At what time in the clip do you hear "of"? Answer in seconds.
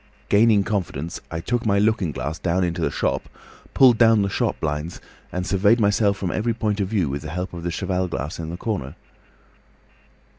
6.79-6.87, 7.53-7.61